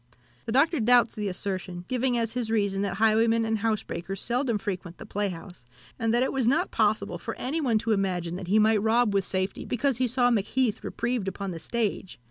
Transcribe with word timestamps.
The 0.47 0.51
Doctor 0.51 0.79
doubts 0.79 1.13
the 1.13 1.27
assertion, 1.27 1.85
giving 1.87 2.17
as 2.17 2.33
his 2.33 2.49
reason 2.49 2.81
that 2.81 2.95
highwaymen 2.95 3.45
and 3.45 3.59
housebreakers 3.59 4.17
seldom 4.19 4.57
frequent 4.57 4.97
the 4.97 5.05
playhouse, 5.05 5.67
and 5.99 6.11
that 6.11 6.23
it 6.23 6.33
was 6.33 6.47
not 6.47 6.71
possible 6.71 7.19
for 7.19 7.35
any 7.35 7.61
one 7.61 7.77
to 7.77 7.91
imagine 7.91 8.35
that 8.37 8.47
he 8.47 8.57
might 8.57 8.81
rob 8.81 9.13
with 9.13 9.25
safety, 9.25 9.63
because 9.63 9.97
he 9.97 10.07
saw 10.07 10.31
Macheath 10.31 10.83
reprieved 10.83 11.27
upon 11.27 11.51
the 11.51 11.59
stage. 11.59 12.17